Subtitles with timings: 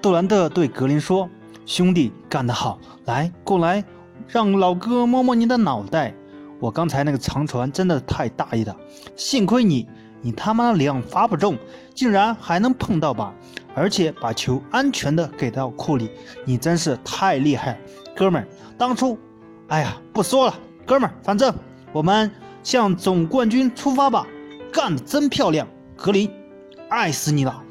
[0.00, 1.28] 杜兰特对格林说
[1.66, 2.78] ：“兄弟，干得好！
[3.06, 3.84] 来，过来，
[4.28, 6.14] 让老哥摸摸你的脑袋。
[6.60, 8.76] 我刚才那个长传真的太大意了，
[9.16, 9.88] 幸亏你，
[10.22, 11.58] 你他妈两罚不中，
[11.94, 13.34] 竟然还能碰到吧？
[13.74, 16.10] 而且把球安全的给到库里，
[16.44, 17.78] 你真是太厉害了，
[18.14, 18.48] 哥们儿！
[18.76, 19.18] 当初，
[19.66, 20.54] 哎呀，不说了，
[20.86, 21.52] 哥们儿，反正
[21.92, 22.30] 我们
[22.62, 24.24] 向总冠军出发吧！
[24.72, 26.30] 干得真漂亮，格林，
[26.88, 27.64] 爱死你了！”